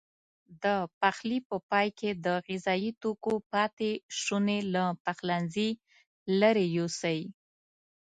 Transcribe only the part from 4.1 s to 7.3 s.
شونې له پخلنځي لیرې یوسئ.